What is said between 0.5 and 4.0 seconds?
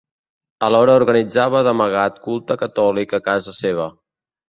Alhora organitzava d'amagat culte catòlic a casa seva.